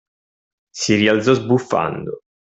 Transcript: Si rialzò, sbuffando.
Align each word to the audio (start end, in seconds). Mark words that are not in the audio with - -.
Si 0.79 0.95
rialzò, 0.95 1.33
sbuffando. 1.35 2.21